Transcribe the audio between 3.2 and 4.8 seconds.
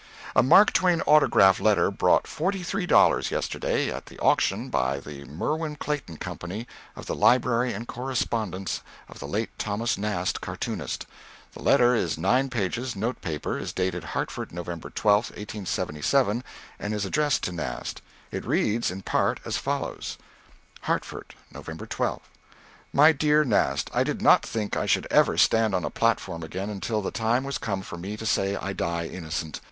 yesterday at the auction